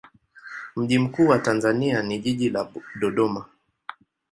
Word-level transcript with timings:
Mji 0.75 0.99
mkuu 0.99 1.27
wa 1.27 1.39
Tanzania 1.39 2.03
ni 2.03 2.19
jiji 2.19 2.49
la 2.49 2.67
Dodoma. 2.99 3.45